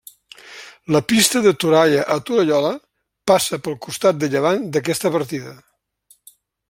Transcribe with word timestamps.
La 0.95 1.01
Pista 1.11 1.41
de 1.47 1.51
Toralla 1.63 2.05
a 2.15 2.17
Torallola 2.29 2.71
passa 3.33 3.59
pel 3.67 3.77
costat 3.87 4.19
de 4.25 4.31
llevant 4.37 4.67
d'aquesta 4.77 5.13
partida. 5.19 5.55